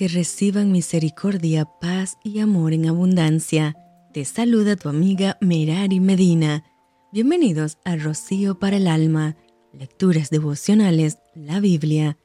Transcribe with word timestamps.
que 0.00 0.08
reciban 0.08 0.72
misericordia, 0.72 1.66
paz 1.66 2.16
y 2.24 2.40
amor 2.40 2.72
en 2.72 2.86
abundancia. 2.86 3.76
Te 4.14 4.24
saluda 4.24 4.74
tu 4.74 4.88
amiga 4.88 5.36
Merari 5.42 6.00
Medina. 6.00 6.64
Bienvenidos 7.12 7.76
a 7.84 7.96
Rocío 7.96 8.58
para 8.58 8.78
el 8.78 8.86
Alma, 8.86 9.36
Lecturas 9.74 10.30
Devocionales, 10.30 11.18
la 11.34 11.60
Biblia. 11.60 12.16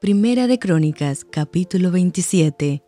Primera 0.00 0.48
de 0.48 0.58
Crónicas, 0.58 1.24
capítulo 1.24 1.92
27. 1.92 2.82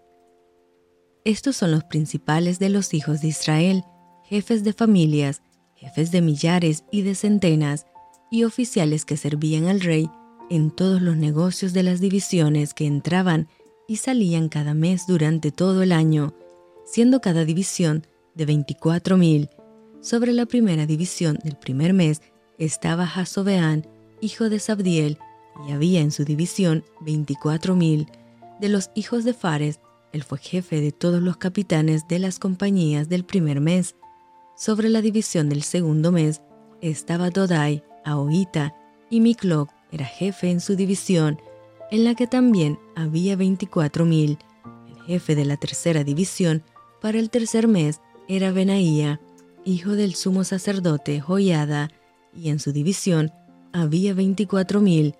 Estos 1.24 1.54
son 1.54 1.70
los 1.70 1.84
principales 1.84 2.58
de 2.58 2.68
los 2.68 2.94
hijos 2.94 3.20
de 3.20 3.28
Israel, 3.28 3.84
jefes 4.24 4.64
de 4.64 4.72
familias, 4.72 5.40
jefes 5.76 6.10
de 6.10 6.20
millares 6.20 6.82
y 6.90 7.02
de 7.02 7.14
centenas, 7.14 7.86
y 8.28 8.42
oficiales 8.42 9.04
que 9.04 9.16
servían 9.16 9.68
al 9.68 9.80
rey 9.80 10.10
en 10.50 10.72
todos 10.72 11.00
los 11.00 11.16
negocios 11.16 11.72
de 11.72 11.84
las 11.84 12.00
divisiones 12.00 12.74
que 12.74 12.86
entraban 12.86 13.46
y 13.92 13.96
salían 13.96 14.48
cada 14.48 14.72
mes 14.72 15.06
durante 15.06 15.50
todo 15.50 15.82
el 15.82 15.92
año, 15.92 16.32
siendo 16.86 17.20
cada 17.20 17.44
división 17.44 18.06
de 18.34 18.46
24.000. 18.46 19.50
Sobre 20.00 20.32
la 20.32 20.46
primera 20.46 20.86
división 20.86 21.38
del 21.44 21.56
primer 21.56 21.92
mes 21.92 22.22
estaba 22.56 23.06
Jasobeán, 23.06 23.86
hijo 24.22 24.48
de 24.48 24.60
Sabdiel, 24.60 25.18
y 25.68 25.72
había 25.72 26.00
en 26.00 26.10
su 26.10 26.24
división 26.24 26.84
24.000. 27.02 28.08
De 28.60 28.70
los 28.70 28.90
hijos 28.94 29.24
de 29.24 29.34
Fares, 29.34 29.78
él 30.14 30.22
fue 30.22 30.38
jefe 30.38 30.80
de 30.80 30.92
todos 30.92 31.20
los 31.20 31.36
capitanes 31.36 32.08
de 32.08 32.18
las 32.18 32.38
compañías 32.38 33.10
del 33.10 33.26
primer 33.26 33.60
mes. 33.60 33.94
Sobre 34.56 34.88
la 34.88 35.02
división 35.02 35.50
del 35.50 35.62
segundo 35.62 36.12
mes 36.12 36.40
estaba 36.80 37.28
Dodai, 37.28 37.84
Ahoita, 38.06 38.74
y 39.10 39.20
Mikloc 39.20 39.68
era 39.90 40.06
jefe 40.06 40.50
en 40.50 40.62
su 40.62 40.76
división, 40.76 41.38
en 41.92 42.04
la 42.04 42.14
que 42.14 42.26
también 42.26 42.78
había 42.96 43.36
24.000. 43.36 44.38
El 44.88 45.02
jefe 45.04 45.34
de 45.34 45.44
la 45.44 45.58
tercera 45.58 46.04
división 46.04 46.62
para 47.02 47.18
el 47.18 47.28
tercer 47.28 47.68
mes 47.68 48.00
era 48.28 48.50
Benaía, 48.50 49.20
hijo 49.66 49.90
del 49.90 50.14
sumo 50.14 50.42
sacerdote 50.42 51.20
Joiada, 51.20 51.90
y 52.34 52.48
en 52.48 52.60
su 52.60 52.72
división 52.72 53.30
había 53.74 54.14
24.000. 54.14 55.16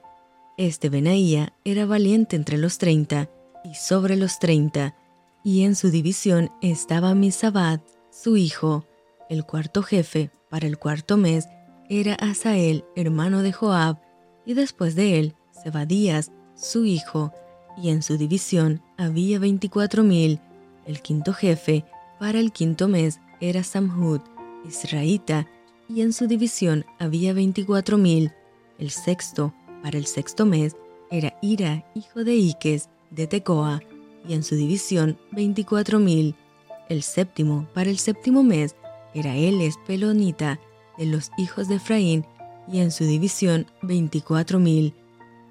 Este 0.56 0.88
Benaía 0.88 1.52
era 1.62 1.84
valiente 1.84 2.36
entre 2.36 2.56
los 2.56 2.78
treinta 2.78 3.28
y 3.64 3.74
sobre 3.74 4.16
los 4.16 4.38
treinta, 4.38 4.96
y 5.44 5.64
en 5.64 5.76
su 5.76 5.90
división 5.90 6.50
estaba 6.62 7.14
Misabad, 7.14 7.80
su 8.10 8.38
hijo. 8.38 8.86
El 9.28 9.44
cuarto 9.44 9.82
jefe 9.82 10.30
para 10.48 10.66
el 10.66 10.78
cuarto 10.78 11.18
mes 11.18 11.48
era 11.90 12.14
Asael, 12.14 12.86
hermano 12.96 13.42
de 13.42 13.52
Joab, 13.52 13.98
y 14.46 14.54
después 14.54 14.94
de 14.94 15.18
él, 15.18 15.34
Zebadías, 15.62 16.32
su 16.54 16.84
hijo, 16.84 17.32
y 17.76 17.88
en 17.90 18.02
su 18.02 18.16
división 18.16 18.82
había 18.98 19.38
veinticuatro 19.38 20.02
mil. 20.02 20.40
El 20.86 21.00
quinto 21.00 21.32
jefe 21.32 21.84
para 22.18 22.38
el 22.38 22.52
quinto 22.52 22.88
mes 22.88 23.20
era 23.40 23.62
Samhud, 23.62 24.20
israelita, 24.68 25.48
y 25.88 26.02
en 26.02 26.12
su 26.12 26.26
división 26.26 26.84
había 26.98 27.32
veinticuatro 27.32 27.98
mil. 27.98 28.32
El 28.78 28.90
sexto 28.90 29.52
para 29.82 29.98
el 29.98 30.06
sexto 30.06 30.46
mes 30.46 30.76
era 31.10 31.36
Ira, 31.42 31.84
hijo 31.94 32.24
de 32.24 32.34
Iques, 32.34 32.88
de 33.10 33.26
Tecoa, 33.26 33.80
y 34.26 34.34
en 34.34 34.42
su 34.42 34.54
división 34.54 35.18
veinticuatro 35.32 35.98
mil. 35.98 36.34
El 36.88 37.02
séptimo 37.02 37.66
para 37.74 37.90
el 37.90 37.98
séptimo 37.98 38.42
mes 38.42 38.76
era 39.14 39.36
Eles 39.36 39.74
Pelonita, 39.86 40.60
de 40.98 41.06
los 41.06 41.30
hijos 41.36 41.68
de 41.68 41.76
Efraín, 41.76 42.24
y 42.70 42.80
en 42.80 42.90
su 42.90 43.04
división 43.04 43.66
veinticuatro 43.82 44.58
mil. 44.58 44.94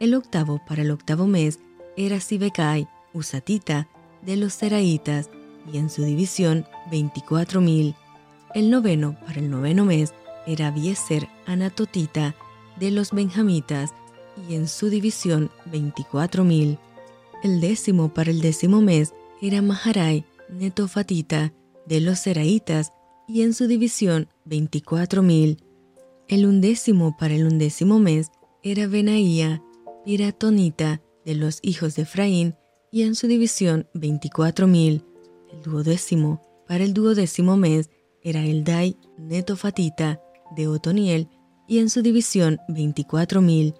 El 0.01 0.15
octavo 0.15 0.59
para 0.67 0.81
el 0.81 0.89
octavo 0.89 1.27
mes 1.27 1.59
era 1.95 2.19
Sibecai, 2.19 2.87
Usatita, 3.13 3.87
de 4.23 4.35
los 4.35 4.53
Seraitas, 4.53 5.29
y 5.71 5.77
en 5.77 5.91
su 5.91 6.03
división 6.03 6.65
veinticuatro 6.89 7.61
mil. 7.61 7.93
El 8.55 8.71
noveno 8.71 9.15
para 9.27 9.39
el 9.39 9.51
noveno 9.51 9.85
mes 9.85 10.11
era 10.47 10.71
Bieser, 10.71 11.29
Anatotita, 11.45 12.35
de 12.79 12.89
los 12.89 13.11
Benjamitas, 13.11 13.93
y 14.49 14.55
en 14.55 14.67
su 14.67 14.89
división 14.89 15.51
veinticuatro 15.65 16.43
mil. 16.43 16.79
El 17.43 17.61
décimo 17.61 18.11
para 18.11 18.31
el 18.31 18.41
décimo 18.41 18.81
mes 18.81 19.13
era 19.39 19.61
Maharai, 19.61 20.25
Netofatita, 20.49 21.53
de 21.85 22.01
los 22.01 22.17
Seraitas, 22.17 22.91
y 23.27 23.43
en 23.43 23.53
su 23.53 23.67
división 23.67 24.29
veinticuatro 24.45 25.21
mil. 25.21 25.63
El 26.27 26.47
undécimo 26.47 27.15
para 27.19 27.35
el 27.35 27.45
undécimo 27.45 27.99
mes 27.99 28.31
era 28.63 28.87
Benaía, 28.87 29.61
Piratonita, 30.03 31.01
de 31.25 31.35
los 31.35 31.59
hijos 31.61 31.95
de 31.95 32.03
Efraín, 32.03 32.55
y 32.91 33.03
en 33.03 33.15
su 33.15 33.27
división 33.27 33.87
veinticuatro 33.93 34.67
mil. 34.67 35.05
El 35.51 35.61
duodécimo 35.61 36.41
para 36.67 36.83
el 36.83 36.93
duodécimo 36.93 37.57
mes 37.57 37.89
era 38.21 38.43
Eldai, 38.45 38.97
Netofatita, 39.17 40.21
de 40.55 40.67
Otoniel, 40.67 41.29
y 41.67 41.79
en 41.79 41.89
su 41.89 42.01
división 42.01 42.59
veinticuatro 42.67 43.41
mil. 43.41 43.75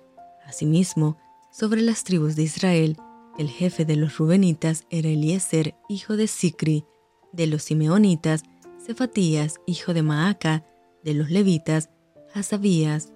Asimismo, 0.46 1.18
sobre 1.52 1.82
las 1.82 2.04
tribus 2.04 2.36
de 2.36 2.44
Israel, 2.44 2.98
el 3.38 3.50
jefe 3.50 3.86
de 3.86 3.96
los 3.96 4.18
Rubenitas 4.18 4.86
era 4.90 5.10
Eliezer, 5.10 5.76
hijo 5.90 6.16
de 6.16 6.28
Sicri, 6.28 6.86
de 7.34 7.48
los 7.48 7.64
Simeonitas, 7.64 8.44
Cefatías, 8.86 9.56
hijo 9.66 9.94
de 9.94 10.04
Maaca, 10.04 10.66
de 11.04 11.14
los 11.14 11.30
Levitas, 11.30 11.90
Hasabías, 12.34 13.12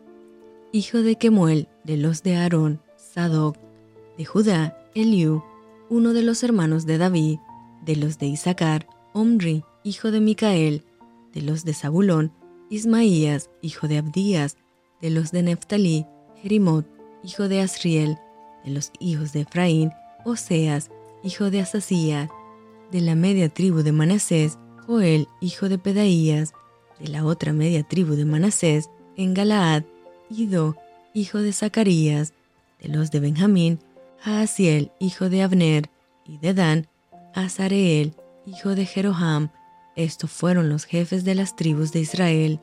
hijo 0.72 1.02
de 1.02 1.18
Kemuel, 1.18 1.70
de 1.84 1.98
los 1.98 2.24
de 2.24 2.36
Aarón, 2.36 2.82
Sadoc, 3.16 3.56
de 4.18 4.26
Judá, 4.26 4.78
Eliú, 4.94 5.42
uno 5.90 6.12
de 6.12 6.22
los 6.22 6.44
hermanos 6.44 6.86
de 6.86 6.98
David, 6.98 7.40
de 7.86 7.96
los 7.96 8.20
de 8.20 8.26
Isaacar, 8.26 8.90
Omri, 9.14 9.64
hijo 9.86 10.12
de 10.12 10.20
Micael, 10.20 10.84
de 11.34 11.42
los 11.42 11.64
de 11.64 11.74
Zabulón, 11.74 12.34
Ismaías, 12.70 13.50
hijo 13.62 13.88
de 13.88 14.00
Abdías, 14.00 14.58
de 15.02 15.12
los 15.12 15.32
de 15.32 15.44
Neftalí, 15.44 16.06
Jerimot, 16.42 16.86
hijo 17.24 17.48
de 17.48 17.62
Asriel, 17.62 18.18
de 18.66 18.72
los 18.72 18.92
hijos 19.00 19.32
de 19.32 19.42
Efraín, 19.42 19.94
Oseas, 20.26 20.92
hijo 21.24 21.50
de 21.50 21.62
Asasía, 21.62 22.30
de 22.92 23.00
la 23.00 23.16
media 23.16 23.48
tribu 23.48 23.82
de 23.82 23.94
Manasés, 23.94 24.60
Joel, 24.86 25.30
hijo 25.40 25.70
de 25.70 25.78
Pedaías, 25.78 26.54
de 27.00 27.08
la 27.08 27.24
otra 27.24 27.54
media 27.54 27.84
tribu 27.84 28.16
de 28.16 28.26
Manasés, 28.26 28.90
en 29.16 29.34
Galaad, 29.34 29.84
Ido, 30.30 30.76
hijo 31.14 31.38
de 31.38 31.54
Zacarías, 31.54 32.34
de 32.86 32.96
los 32.96 33.10
de 33.10 33.20
Benjamín, 33.20 33.80
Jaasiel, 34.20 34.92
hijo 35.00 35.30
de 35.30 35.42
Abner, 35.42 35.90
y 36.26 36.38
de 36.38 36.54
Dan, 36.54 36.88
Azareel, 37.34 38.14
hijo 38.46 38.76
de 38.76 38.86
Jeroham. 38.86 39.50
Estos 39.96 40.32
fueron 40.32 40.70
los 40.70 40.86
jefes 40.86 41.24
de 41.24 41.36
las 41.36 41.56
tribus 41.56 41.92
de 41.92 42.02
Israel. 42.02 42.60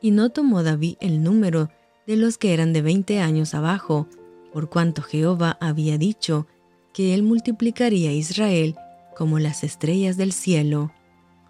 Y 0.00 0.12
no 0.12 0.30
tomó 0.30 0.62
David 0.62 0.96
el 1.00 1.22
número 1.22 1.70
de 2.06 2.16
los 2.16 2.38
que 2.38 2.54
eran 2.54 2.72
de 2.72 2.82
veinte 2.82 3.20
años 3.20 3.54
abajo, 3.54 4.08
por 4.52 4.68
cuanto 4.68 5.02
Jehová 5.02 5.58
había 5.60 5.98
dicho 5.98 6.46
que 6.92 7.14
él 7.14 7.22
multiplicaría 7.22 8.10
a 8.10 8.14
Israel 8.14 8.76
como 9.16 9.38
las 9.38 9.64
estrellas 9.64 10.16
del 10.16 10.32
cielo. 10.32 10.92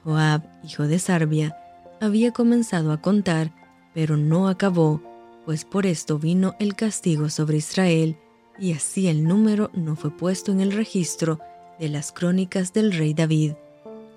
Joab, 0.04 0.42
hijo 0.64 0.86
de 0.86 0.98
Sarbia, 0.98 1.56
había 2.00 2.32
comenzado 2.32 2.92
a 2.92 3.00
contar, 3.02 3.52
pero 3.92 4.16
no 4.16 4.48
acabó, 4.48 5.02
pues 5.46 5.64
por 5.64 5.86
esto 5.86 6.18
vino 6.18 6.56
el 6.58 6.74
castigo 6.74 7.30
sobre 7.30 7.58
Israel, 7.58 8.18
y 8.58 8.72
así 8.72 9.06
el 9.06 9.22
número 9.22 9.70
no 9.74 9.94
fue 9.94 10.10
puesto 10.10 10.50
en 10.50 10.60
el 10.60 10.72
registro 10.72 11.38
de 11.78 11.88
las 11.88 12.10
crónicas 12.10 12.72
del 12.72 12.92
rey 12.92 13.14
David. 13.14 13.52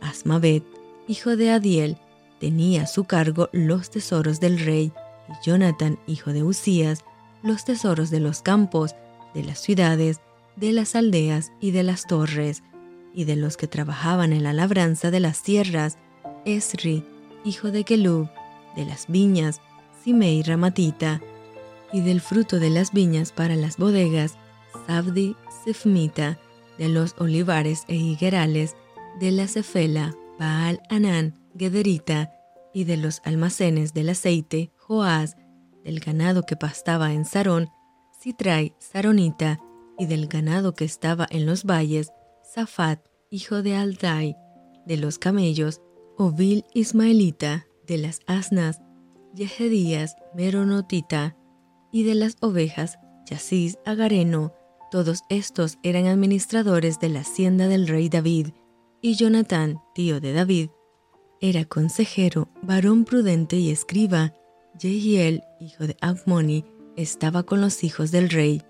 Asmavet, 0.02 0.64
hijo 1.08 1.36
de 1.36 1.52
Adiel, 1.52 1.98
tenía 2.40 2.84
a 2.84 2.88
su 2.88 3.04
cargo 3.04 3.50
los 3.52 3.92
tesoros 3.92 4.40
del 4.40 4.60
rey, 4.60 4.92
y 5.30 5.46
Jonathan, 5.46 6.00
hijo 6.08 6.34
de 6.34 6.42
Usías, 6.42 7.06
los 7.44 7.64
tesoros 7.64 8.10
de 8.10 8.20
los 8.20 8.42
campos, 8.42 8.96
de 9.36 9.44
las 9.44 9.60
ciudades, 9.60 10.22
de 10.56 10.74
las 10.74 10.96
aldeas 10.96 11.52
y 11.62 11.72
de 11.72 11.84
las 11.84 12.08
torres 12.08 12.64
y 13.14 13.26
de 13.26 13.36
los 13.36 13.56
que 13.56 13.68
trabajaban 13.68 14.34
en 14.34 14.44
la 14.44 14.54
labranza 14.54 15.12
de 15.12 15.20
las 15.20 15.44
tierras, 15.44 15.98
Esri, 16.46 17.06
hijo 17.46 17.70
de 17.70 17.84
Kelub, 17.84 18.30
de 18.76 18.86
las 18.86 19.08
viñas, 19.08 19.62
Simei 20.04 20.42
Ramatita, 20.44 21.22
y 21.92 22.02
del 22.02 22.22
fruto 22.22 22.60
de 22.60 22.70
las 22.70 22.92
viñas 22.92 23.32
para 23.32 23.56
las 23.56 23.78
bodegas, 23.78 24.36
Sabdi 24.88 25.36
Sefmita, 25.64 26.40
de 26.78 26.90
los 26.90 27.16
olivares 27.18 27.84
e 27.88 27.96
higuerales, 27.96 28.76
de 29.20 29.32
la 29.32 29.48
Cefela, 29.48 30.16
Baal 30.40 30.82
Anán, 30.90 31.40
Gederita, 31.58 32.32
y 32.74 32.84
de 32.84 32.98
los 32.98 33.22
almacenes 33.26 33.94
del 33.94 34.10
aceite, 34.10 34.72
Joás, 34.78 35.36
del 35.84 36.00
ganado 36.00 36.44
que 36.44 36.56
pastaba 36.56 37.14
en 37.14 37.26
Sarón, 37.26 37.70
Sitrai, 38.20 38.76
Saronita, 38.80 39.60
y 39.98 40.06
del 40.06 40.28
ganado 40.28 40.74
que 40.74 40.86
estaba 40.86 41.28
en 41.30 41.46
los 41.46 41.66
valles, 41.66 42.12
Safat, 42.44 43.06
hijo 43.30 43.62
de 43.62 43.76
Aldai, 43.76 44.38
de 44.86 44.98
los 44.98 45.20
camellos, 45.20 45.82
Ovil 46.18 46.66
Ismaelita, 46.74 47.68
de 47.86 47.98
las 47.98 48.20
asnas, 48.28 48.82
Yehedías 49.34 50.16
Meronotita, 50.36 51.36
y 51.92 52.04
de 52.04 52.16
las 52.16 52.38
ovejas, 52.42 53.00
Yasis 53.26 53.78
Agareno, 53.86 54.54
Todos 54.92 55.22
estos 55.30 55.78
eran 55.84 56.08
administradores 56.08 57.00
de 57.00 57.10
la 57.10 57.20
hacienda 57.20 57.68
del 57.68 57.88
rey 57.88 58.10
David, 58.10 58.48
y 59.02 59.16
Jonatán, 59.16 59.80
tío 59.94 60.20
de 60.20 60.34
David, 60.34 60.70
era 61.42 61.64
consejero, 61.64 62.50
varón 62.64 63.06
prudente 63.06 63.56
y 63.56 63.70
escriba. 63.70 64.34
Jehiel, 64.78 65.44
hijo 65.60 65.88
de 65.88 65.96
Abmoni, 66.02 66.66
estaba 66.96 67.44
con 67.44 67.62
los 67.62 67.84
hijos 67.84 68.12
del 68.12 68.30
rey. 68.30 68.62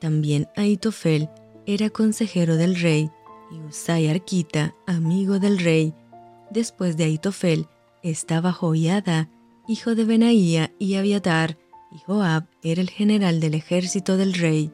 También 0.00 0.48
Aitofel 0.56 1.28
era 1.66 1.90
consejero 1.90 2.56
del 2.56 2.76
rey, 2.76 3.10
y 3.50 3.58
Usai 3.60 4.08
Arquita, 4.08 4.74
amigo 4.86 5.38
del 5.38 5.58
rey. 5.58 5.94
Después 6.50 6.96
de 6.96 7.04
Aitofel 7.04 7.66
estaba 8.02 8.52
Joiada, 8.52 9.28
hijo 9.66 9.94
de 9.94 10.04
Benaía 10.04 10.72
y 10.78 10.94
Abiatar, 10.94 11.58
y 11.94 11.98
Joab 12.00 12.44
era 12.62 12.80
el 12.80 12.90
general 12.90 13.40
del 13.40 13.54
ejército 13.54 14.16
del 14.16 14.34
rey. 14.34 14.72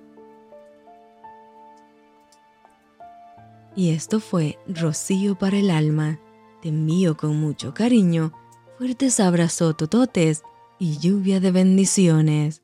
Y 3.77 3.91
esto 3.91 4.21
fue 4.21 4.59
Rocío 4.67 5.39
para 5.39 5.59
el 5.59 5.71
alma. 5.71 6.19
Te 6.63 6.71
envío 6.71 7.17
con 7.17 7.37
mucho 7.37 7.75
cariño, 7.75 8.33
fuertes 8.79 9.21
abrazos 9.21 9.77
tototes 9.77 10.43
y 10.79 10.99
lluvia 10.99 11.41
de 11.41 11.53
bendiciones. 11.53 12.63